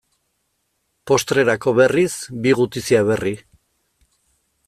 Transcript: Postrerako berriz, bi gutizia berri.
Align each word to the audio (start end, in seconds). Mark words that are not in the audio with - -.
Postrerako 1.11 1.73
berriz, 1.81 2.09
bi 2.45 2.55
gutizia 2.61 3.03
berri. 3.13 3.37